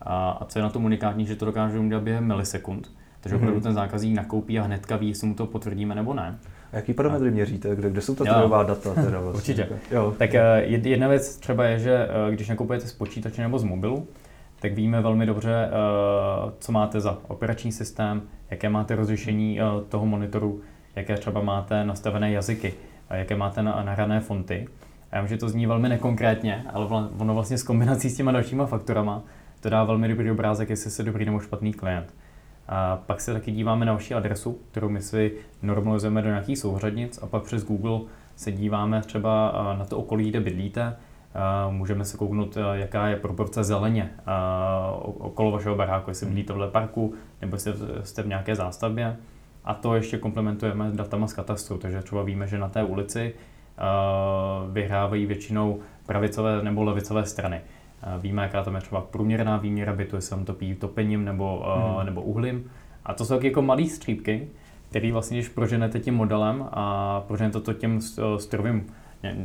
[0.02, 2.90] A, a co je na tom unikátní, že to dokážeme udělat během milisekund.
[3.20, 3.38] Takže mm-hmm.
[3.38, 6.38] opravdu ten zákazník nakoupí a hnedka ví, jestli mu to potvrdíme nebo ne.
[6.76, 7.76] Jaký parametry měříte?
[7.76, 8.94] Kde, kde jsou ta trojová data?
[8.94, 9.38] Teda vlastně?
[9.38, 9.68] Určitě.
[9.90, 10.14] Jo.
[10.18, 14.06] Tak eh, jedna věc třeba je, že eh, když nakupujete z počítače nebo z mobilu,
[14.60, 15.70] tak víme velmi dobře, eh,
[16.58, 20.60] co máte za operační systém, jaké máte rozlišení toho monitoru,
[20.96, 22.74] jaké třeba máte nastavené jazyky,
[23.08, 24.68] a jaké máte nahrané fonty.
[25.12, 26.86] Já vím, že to zní velmi nekonkrétně, ale
[27.18, 29.22] ono vlastně s kombinací s těma dalšíma faktorama
[29.60, 32.14] to dá velmi dobrý obrázek, jestli se dobrý nebo špatný klient.
[32.68, 37.18] A pak se taky díváme na vaši adresu, kterou my si normalizujeme do nějakých souřadnic
[37.22, 38.00] a pak přes Google
[38.36, 40.96] se díváme třeba na to okolí, kde bydlíte.
[41.70, 44.10] Můžeme se kouknout, jaká je proporce zeleně
[45.18, 49.16] okolo vašeho baráku, jestli bydlíte v parku nebo jestli jste v nějaké zástavbě.
[49.64, 53.34] A to ještě komplementujeme datama z katastru, takže třeba víme, že na té ulici
[54.72, 57.60] vyhrávají většinou pravicové nebo levicové strany.
[58.20, 61.64] Víme, jaká tam je třeba průměrná výměra bytu, jestli tam topí topením nebo,
[61.96, 62.06] hmm.
[62.06, 62.70] nebo uhlím.
[63.04, 64.48] A to jsou taky jako malé střípky,
[64.90, 68.00] který vlastně, když proženete tím modelem a proženete to tím
[68.38, 68.86] strojovým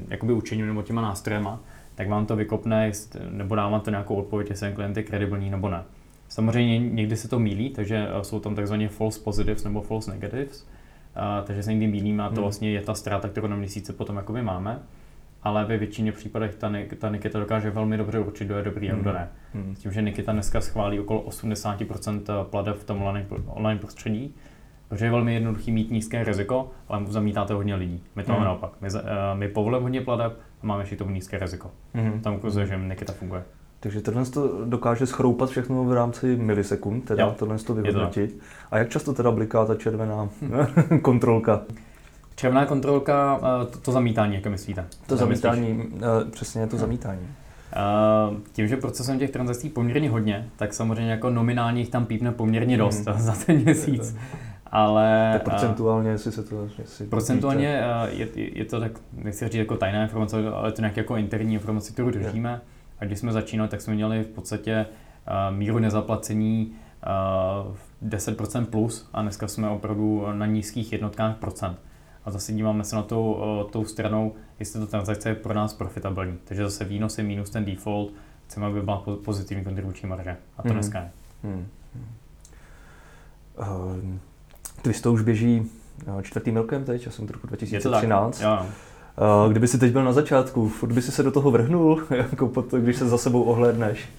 [0.07, 1.59] jakoby učením nebo těma nástrojema,
[1.95, 2.91] tak vám to vykopne
[3.29, 5.83] nebo dá vám to nějakou odpověď, jestli ten klient je kredibilní nebo ne.
[6.29, 10.67] Samozřejmě někdy se to mílí, takže jsou tam takzvané false positives nebo false negatives,
[11.43, 12.41] takže se někdy mílíme a to hmm.
[12.41, 14.79] vlastně je ta ztráta, kterou na měsíce potom jakoby máme
[15.43, 18.95] ale ve většině případech ta, ta Nikita dokáže velmi dobře určit, kdo je dobrý a
[18.95, 19.19] kdo hmm.
[19.19, 19.29] ne.
[19.53, 19.75] Hmm.
[19.75, 24.35] S tím, že Nikita dneska schválí okolo 80% pladeb v tom online, online prostředí,
[24.87, 28.03] protože je velmi jednoduchý mít nízké riziko, ale zamítáte hodně lidí.
[28.15, 28.39] My to hmm.
[28.39, 28.71] máme naopak.
[28.81, 28.99] My, uh,
[29.33, 31.71] my povolujeme hodně pladeb a máme ještě tomu nízké riziko.
[31.93, 32.21] Hmm.
[32.21, 33.43] Tam ukazuje, že Nikita funguje.
[33.79, 37.35] Takže tohle to dokáže schroupat všechno v rámci milisekund, teda jo.
[37.39, 38.39] tohle to vyhodnotit.
[38.71, 40.29] A jak často teda bliká ta červená
[41.01, 41.61] kontrolka?
[42.35, 44.85] Červená kontrolka, eh, to, to zamítání, jak myslíte?
[45.07, 47.27] To zamítání, eh, přesně to zamítání.
[48.31, 52.31] Uh, tím, že procesem těch transakcí poměrně hodně, tak samozřejmě jako nominálně jich tam pípne
[52.31, 53.19] poměrně dost hmm.
[53.21, 54.15] za ten měsíc.
[54.65, 55.29] Ale...
[55.33, 56.67] Tak procentuálně, jestli se to...
[56.77, 60.97] Jestli procentuálně je, je, to tak, nechci říct jako tajná informace, ale je to nějak
[60.97, 62.61] jako interní informace, kterou držíme.
[62.99, 64.85] A když jsme začínali, tak jsme měli v podstatě
[65.49, 66.73] uh, míru nezaplacení
[68.05, 71.77] 10% plus a dneska jsme opravdu na nízkých jednotkách procent.
[72.25, 73.37] A zase díváme se na tou,
[73.71, 76.37] tou stranou, jestli ta transakce je pro nás profitabilní.
[76.45, 78.11] Takže zase výnos je minus ten default,
[78.47, 80.37] chceme, aby byla pozitivní kontribuční marže.
[80.57, 80.77] A to hmm.
[80.77, 81.11] dneska je.
[81.43, 81.67] Hmm.
[83.59, 83.65] Uh,
[84.81, 85.69] Twisto už běží
[86.19, 88.41] eh, čtvrtým rokem teď, já jsem to roku 2013.
[88.41, 88.65] Jo.
[89.45, 92.47] Uh, kdyby si teď byl na začátku, furt by si se do toho vrhnul, jako
[92.47, 94.09] potom, když se za sebou ohlédneš.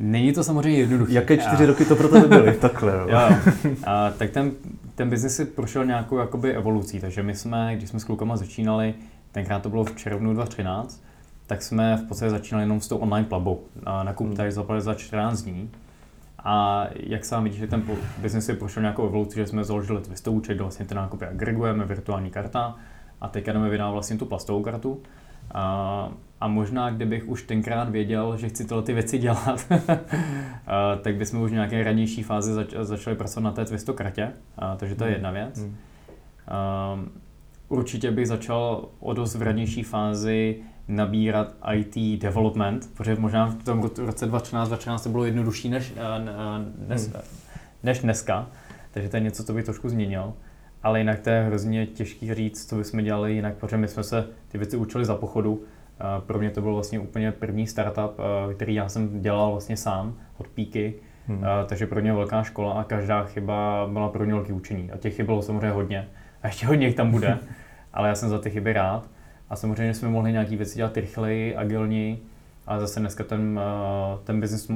[0.00, 1.12] Není to samozřejmě jednoduché.
[1.12, 1.66] Jaké čtyři a...
[1.66, 2.52] roky to pro tebe byly?
[2.60, 2.92] Takhle.
[2.92, 3.06] Jo.
[3.08, 3.36] jo.
[3.84, 4.52] A, tak ten,
[5.00, 8.94] ten biznis si prošel nějakou jakoby evolucí, takže my jsme, když jsme s klukama začínali,
[9.32, 11.02] tenkrát to bylo v červnu 2013,
[11.46, 13.60] tak jsme v podstatě začínali jenom s tou online plabou.
[14.02, 14.36] Na kup hmm.
[14.36, 15.70] tady zapali za 14 dní.
[16.44, 17.82] A jak sám vidíš, že ten
[18.18, 21.84] biznis si prošel nějakou evoluci, že jsme založili Twistou účet, kde vlastně ty nákupy agregujeme,
[21.84, 22.76] virtuální karta
[23.20, 25.02] a teďka jdeme vydávat vlastně tu plastovou kartu.
[25.54, 29.66] A, a možná, kdybych už tenkrát věděl, že chci tyhle ty věci dělat,
[31.02, 34.76] tak bychom už v nějaké ranější fázi zač- začali pracovat na té Twisto kartě, a,
[34.76, 35.14] takže to je hmm.
[35.14, 35.58] jedna věc.
[35.58, 35.76] Hmm.
[36.48, 36.98] A,
[37.68, 43.82] určitě bych začal o dost v ranější fázi nabírat IT development, protože možná v tom
[43.82, 45.94] roce 2013-2014 to bylo jednodušší než,
[46.88, 47.12] než, hmm.
[47.82, 48.46] než dneska,
[48.90, 50.32] takže to je něco, co bych trošku změnil.
[50.82, 54.26] Ale jinak to je hrozně těžký říct, co bychom dělali jinak, protože my jsme se
[54.48, 55.62] ty věci učili za pochodu.
[56.26, 58.20] Pro mě to byl vlastně úplně první startup,
[58.54, 60.94] který já jsem dělal vlastně sám od píky,
[61.26, 61.44] hmm.
[61.66, 64.90] takže pro mě velká škola a každá chyba byla pro mě velký učení.
[64.92, 66.08] A těch chyb bylo samozřejmě hodně
[66.42, 67.38] a ještě hodně jich tam bude,
[67.92, 69.08] ale já jsem za ty chyby rád.
[69.50, 72.22] A samozřejmě jsme mohli nějaké věci dělat rychleji, agilněji,
[72.66, 73.60] ale zase dneska ten,
[74.24, 74.70] ten business,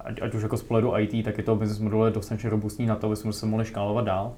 [0.00, 2.96] ať, ať už jako z pohledu IT, tak je to business model dostatečně robustní na
[2.96, 4.32] to, aby jsme se mohli škálovat dál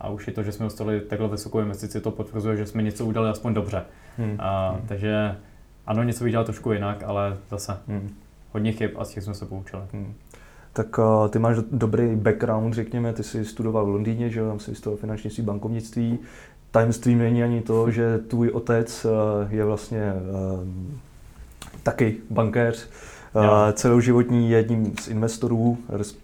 [0.00, 3.06] a už je to, že jsme dostali takhle vysokou investici, to potvrzuje, že jsme něco
[3.06, 3.82] udělali aspoň dobře.
[4.18, 4.36] Hmm.
[4.38, 4.86] A, hmm.
[4.88, 5.36] Takže
[5.86, 8.10] ano, něco bych dělal trošku jinak, ale zase hmm.
[8.52, 9.82] hodně chyb a z těch jsme se poučili.
[9.92, 10.14] Hmm.
[10.72, 14.74] Tak uh, ty máš dobrý background, řekněme, ty jsi studoval v Londýně, že tam jsi
[14.74, 16.18] studoval finančnictví, bankovnictví.
[16.70, 19.10] Tajemstvím není ani to, že tvůj otec uh,
[19.52, 20.64] je vlastně uh,
[21.82, 22.88] taky bankéř.
[23.34, 26.16] Uh, celoživotní jedním z investorů, res,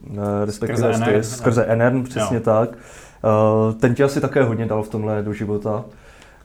[0.45, 2.43] respektive skrze NR, přesně jo.
[2.43, 2.79] tak.
[3.25, 5.85] Eh, ten tě asi také hodně dal v tomhle do života.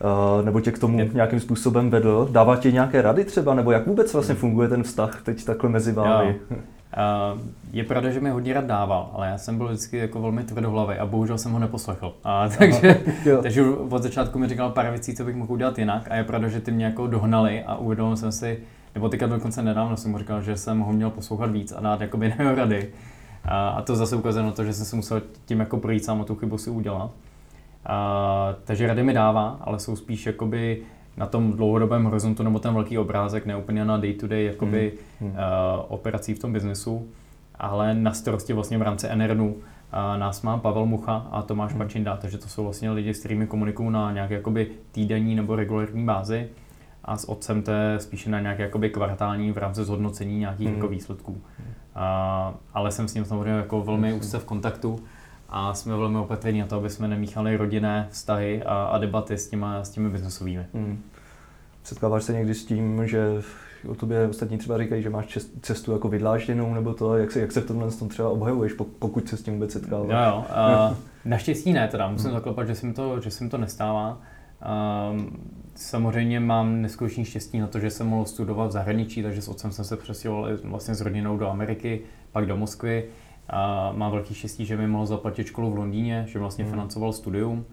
[0.03, 2.27] Uh, nebo tě k tomu nějakým způsobem vedl.
[2.31, 5.91] Dává ti nějaké rady třeba, nebo jak vůbec vlastně funguje ten vztah teď takhle mezi
[5.91, 6.35] vámi?
[6.49, 6.57] Uh,
[7.71, 10.95] je pravda, že mi hodně rád dával, ale já jsem byl vždycky jako velmi tvrdohlavý
[10.95, 12.13] a bohužel jsem ho neposlechl.
[12.23, 13.01] A, takže,
[13.41, 16.47] takže od začátku mi říkal pár věcí, co bych mohl udělat jinak a je pravda,
[16.47, 18.59] že ty mě jako dohnali a uvědomil jsem si,
[18.95, 22.01] nebo teďka dokonce nedávno jsem mu říkal, že jsem ho měl poslouchat víc a dát
[22.01, 22.89] jakoby na rady.
[23.49, 26.21] A, a to zase ukazuje na to, že jsem si musel tím jako projít sám
[26.21, 27.11] a tu chybu si udělat.
[27.85, 30.81] A, takže rady mi dává, ale jsou spíš jakoby
[31.17, 35.29] na tom dlouhodobém horizontu nebo ten velký obrázek, ne úplně na day-to-day jakoby, hmm.
[35.29, 35.39] Hmm.
[35.39, 37.07] Uh, operací v tom biznesu,
[37.55, 39.59] ale na starosti vlastně v rámci NRNu uh,
[40.17, 41.79] nás má Pavel Mucha a Tomáš hmm.
[41.79, 46.05] Pačinda, takže to jsou vlastně lidi, s kterými komunikuju na nějaké jakoby týdenní nebo regulární
[46.05, 46.49] bázi
[47.09, 50.75] a s otcem to je spíše na nějaké jakoby kvartální v rámci zhodnocení nějakých hmm.
[50.75, 51.41] jako výsledků.
[51.95, 54.99] A, ale jsem s ním samozřejmě jako velmi úzce v kontaktu
[55.49, 59.49] a jsme velmi opatrní na to, aby jsme nemíchali rodinné vztahy a, a debaty s,
[59.49, 60.65] těma, s těmi biznesovými.
[60.73, 61.03] Hmm.
[61.83, 63.41] Setkáváš se někdy s tím, že
[63.87, 67.51] o tobě ostatní třeba říkají, že máš cestu jako vydlážděnou, nebo to, jak se, jak
[67.51, 70.09] se v tomhle tom třeba obhajuješ, pokud se s tím vůbec setkáváš?
[70.09, 70.45] Jo, jo.
[70.91, 72.37] Uh, naštěstí ne, teda musím hmm.
[72.37, 74.21] zaklepat, že se mi to, že se mi to nestává.
[74.61, 75.21] Uh,
[75.79, 79.71] Samozřejmě mám neskutečný štěstí na to, že jsem mohl studovat v zahraničí, takže s otcem
[79.71, 83.05] jsem se přestěhoval vlastně s rodinou do Ameriky, pak do Moskvy.
[83.49, 86.73] A mám velký štěstí, že mi mohl zaplatit školu v Londýně, že vlastně hmm.
[86.73, 87.65] financoval studium.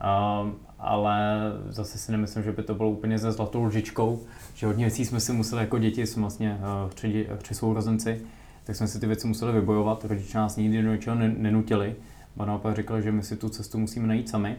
[0.00, 0.44] A,
[0.78, 4.20] ale zase si nemyslím, že by to bylo úplně ze zlatou lžičkou,
[4.54, 6.58] že hodně věcí jsme si museli jako děti, jsme vlastně
[6.94, 8.20] tři, tři sourozenci,
[8.64, 10.04] tak jsme si ty věci museli vybojovat.
[10.04, 11.96] Rodiče nás nikdy do ničeho nenutili,
[12.38, 14.56] a naopak říkali, že my si tu cestu musíme najít sami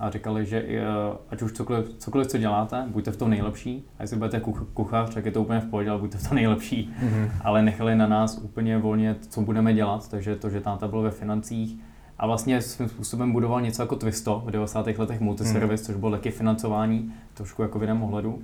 [0.00, 0.82] a říkali, že eh,
[1.30, 3.84] ať už cokoliv, cokoliv, co děláte, buďte v tom nejlepší.
[3.98, 4.40] A jestli budete
[4.74, 6.94] kuchař, tak je to úplně v pohodě, ale buďte v tom nejlepší.
[7.02, 7.30] Mm-hmm.
[7.40, 11.10] Ale nechali na nás úplně volně, co budeme dělat, takže to, že táta byl ve
[11.10, 11.80] financích
[12.18, 14.86] a vlastně svým způsobem budoval něco jako Twisto v 90.
[14.86, 15.86] letech multiservice, mm-hmm.
[15.86, 18.42] což bylo taky financování, trošku jako v jiném ohledu.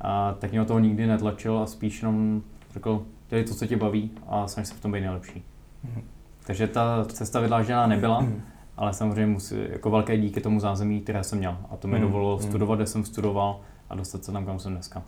[0.00, 4.10] A tak mě toho nikdy netlačil a spíš jenom řekl, dělej to, co tě baví
[4.26, 5.42] a snaž se v tom být nejlepší.
[5.86, 6.02] Mm-hmm.
[6.46, 8.22] Takže ta cesta vydlážděná nebyla.
[8.22, 8.40] Mm-hmm
[8.76, 11.56] ale samozřejmě musí, jako velké díky tomu zázemí, které jsem měl.
[11.70, 12.02] A to mi hmm.
[12.02, 12.48] dovolilo hmm.
[12.48, 13.60] studovat, kde jsem studoval
[13.90, 15.02] a dostat se tam, kam jsem dneska.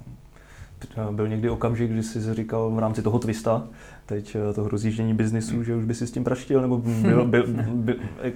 [1.11, 3.63] Byl někdy okamžik, kdy jsi říkal v rámci toho twista,
[4.07, 7.45] teď eh, toho rozjíždění biznisu, že už by si s tím praštil, nebo byl, byl,
[7.53, 8.33] byl, byl, eh,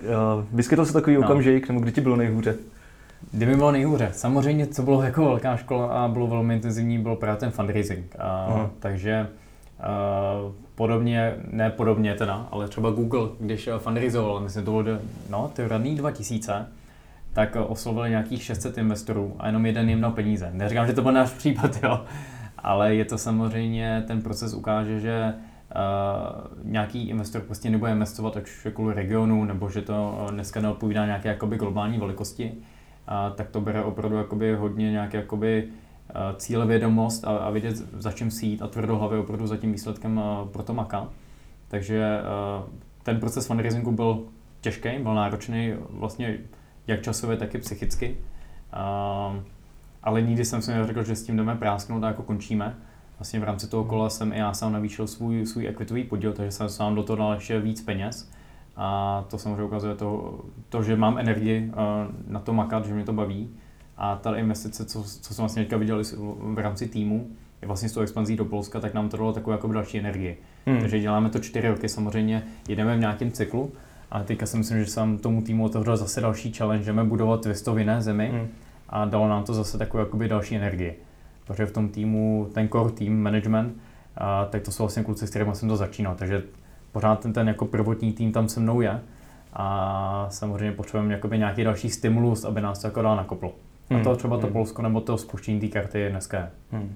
[0.53, 1.23] vyskytl se takový no.
[1.23, 2.57] okamžik, nebo kdy ti bylo nejhůře?
[3.33, 4.11] Kdy mi bylo nejhůře?
[4.13, 8.17] Samozřejmě, co bylo jako velká škola a bylo velmi intenzivní, byl právě ten fundraising.
[8.19, 8.69] A, uh-huh.
[8.79, 9.29] Takže
[10.75, 14.99] podobně, ne podobně teda, ale třeba Google, když fundraizoval, myslím, to bylo
[15.31, 16.67] no, ty radný 2000,
[17.33, 20.51] tak oslovili nějakých 600 investorů a jenom jeden jim dal peníze.
[20.53, 22.05] Neříkám, že to byl náš případ, jo,
[22.59, 25.35] ale je to samozřejmě, ten proces ukáže, že
[25.77, 31.07] Uh, nějaký investor prostě nebude investovat, ať už kvůli regionu, nebo že to dneska neodpovídá
[31.07, 35.69] nějaké jakoby globální velikosti, uh, tak to bere opravdu jakoby hodně nějaké jakoby
[36.37, 40.49] cílevědomost a, a vědět, za čím si jít a tvrdohlavě opravdu za tím výsledkem uh,
[40.49, 41.09] pro to maka.
[41.69, 42.69] Takže uh,
[43.03, 44.23] ten proces fundraisingu byl
[44.61, 46.39] těžký, byl náročný vlastně
[46.87, 48.17] jak časově, tak i psychicky.
[50.03, 52.77] Ale nikdy jsem si neřekl, že s tím jdeme prásknout a jako končíme.
[53.19, 56.51] Vlastně v rámci toho kola jsem i já sám navýšil svůj, svůj equitový podíl, takže
[56.51, 58.31] jsem sám do toho dal ještě víc peněz.
[58.77, 61.73] A to samozřejmě ukazuje to, to že mám energii
[62.27, 63.51] na to makat, že mě to baví.
[64.03, 66.05] A ta investice, co, co jsme vlastně teďka viděli
[66.37, 67.27] v rámci týmu,
[67.63, 70.39] je vlastně s tou expanzí do Polska, tak nám to dalo takovou jako další energii.
[70.67, 70.81] Hmm.
[70.81, 73.73] Takže děláme to čtyři roky, samozřejmě jedeme v nějakém cyklu,
[74.11, 77.75] ale teďka si myslím, že jsem tomu týmu otevřel zase další challenge, že budovat Twisto
[77.75, 78.49] v jiné zemi hmm.
[78.89, 80.99] a dalo nám to zase takovou jakoby další energii.
[81.47, 83.77] Protože v tom týmu, ten core team management,
[84.17, 86.43] a, tak to jsou vlastně kluci, s kterými jsem to začínal, takže
[86.93, 89.01] pořád ten, ten jako prvotní tým tam se mnou je
[89.53, 93.53] a samozřejmě potřebujeme jakoby nějaký další stimulus, aby nás to jako dál nakoplo.
[93.91, 94.01] Hmm.
[94.01, 94.53] A to třeba to hmm.
[94.53, 96.51] Polsko nebo to spuštění té karty dneska je.
[96.73, 96.95] Hmm.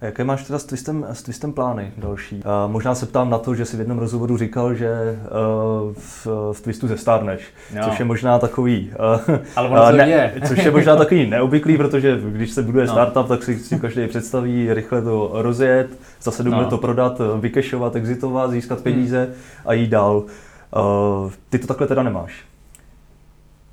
[0.00, 2.42] A jaké máš teda s Twistem, s Twistem plány další?
[2.44, 6.26] A možná se ptám na to, že si v jednom rozhovoru říkal, že uh, v,
[6.52, 7.42] v Twistu zestárneš,
[7.74, 7.84] no.
[7.84, 8.90] což je možná takový...
[9.28, 10.32] Uh, Ale ono ne, je.
[10.48, 12.92] což je možná takový neobvyklý, protože když se buduje no.
[12.92, 15.88] startup, tak si, si každý představí rychle to rozjet,
[16.22, 16.60] za sedm no.
[16.60, 19.34] let to prodat, vykešovat, exitovat, získat peníze hmm.
[19.66, 20.16] a jít dál.
[20.16, 22.47] Uh, ty to takhle teda nemáš.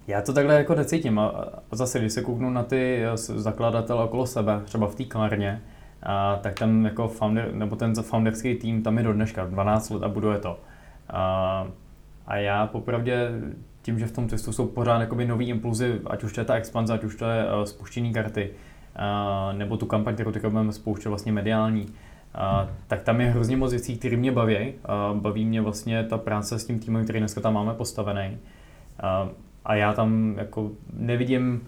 [0.08, 4.62] Já to takhle jako necítím a zase, když se kouknu na ty zakladatele okolo sebe,
[4.66, 5.62] třeba v té klarně,
[6.04, 10.04] a, tak tam jako founder, nebo ten founderský tým tam je do dneška, 12 let
[10.04, 10.60] a buduje to.
[11.10, 11.68] A,
[12.28, 13.30] a já popravdě
[13.82, 16.56] tím, že v tom testu jsou pořád jakoby nový impulzy, ať už to je ta
[16.56, 20.72] expanze, ať už to je uh, spuštění karty, uh, nebo tu kampaň, kterou teďka budeme
[20.72, 24.74] spouštět vlastně mediální, uh, tak tam je hrozně moc věcí, které mě baví.
[25.14, 28.38] Uh, baví mě vlastně ta práce s tím týmem, který dneska tam máme postavený.
[29.24, 29.30] Uh,
[29.66, 31.62] a já tam jako nevidím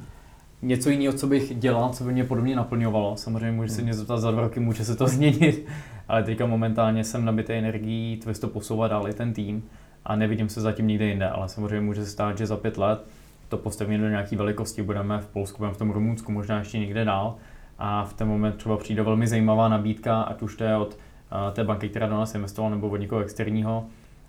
[0.62, 3.18] něco jiného, co bych dělal, co by mě podobně naplňovalo.
[3.18, 5.66] Samozřejmě může se mě zeptat za dva roky, může se to změnit,
[6.08, 9.64] ale teďka momentálně jsem nabitý energií, Twist to posouvá dál i ten tým
[10.06, 13.06] a nevidím se zatím nikde jinde, ale samozřejmě může se stát, že za pět let
[13.50, 17.06] to postavíme do nějaké velikosti, budeme v Polsku, budeme v tom Rumunsku, možná ještě někde
[17.06, 17.36] dál.
[17.80, 21.54] A v ten moment třeba přijde velmi zajímavá nabídka, ať už to je od uh,
[21.54, 23.86] té banky, která do nás investovala, nebo od někoho externího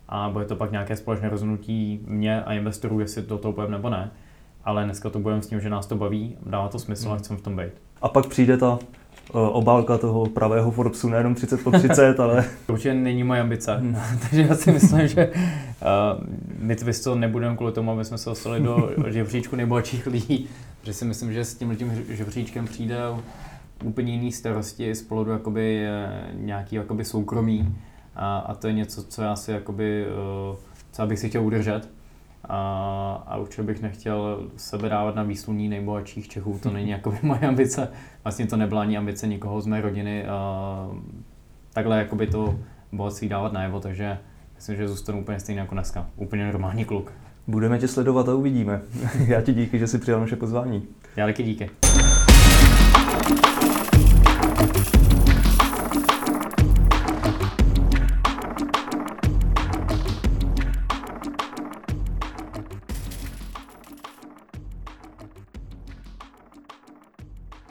[0.09, 3.89] a bude to pak nějaké společné rozhodnutí mě a investorů, jestli do toho půjdeme nebo
[3.89, 4.11] ne
[4.63, 7.13] ale dneska to budeme s tím, že nás to baví, dává to smysl hmm.
[7.13, 7.71] a chceme v tom být.
[8.01, 8.79] A pak přijde ta uh,
[9.33, 12.45] obálka toho pravého Forbesu, nejenom 30 po 30, ale...
[12.65, 13.97] To určitě není moje ambice, hmm.
[14.21, 16.23] takže já si myslím, že uh,
[16.59, 20.49] my to nebudeme kvůli tomu, aby jsme se dostali do žebříčku nejbohatších lidí,
[20.81, 22.97] protože si myslím, že s tím tím žebříčkem přijde
[23.83, 25.87] úplně jiný starosti z pohledu jakoby,
[26.33, 27.75] nějaký jakoby soukromí
[28.19, 30.05] a, a to je něco, co já si jakoby,
[30.51, 30.57] uh,
[30.91, 31.89] co bych si chtěl udržet
[32.47, 37.39] a, a určitě bych nechtěl sebe dávat na výsluní nejbohatších Čechů, to není jako moje
[37.39, 37.87] ambice,
[38.23, 40.89] vlastně to nebyla ani ambice nikoho z mé rodiny, a,
[41.73, 42.59] takhle jakoby to
[42.91, 44.17] bohatství dávat najevo, takže
[44.55, 47.13] myslím, že zůstanu úplně stejný jako dneska, úplně normální kluk.
[47.47, 48.81] Budeme tě sledovat a uvidíme.
[49.27, 50.83] Já ti díky, že jsi přijal naše pozvání.
[51.15, 51.69] Já taky díky.